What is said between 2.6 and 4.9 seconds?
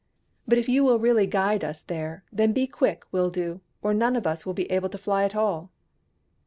quick, Wildoo, or none of us will be able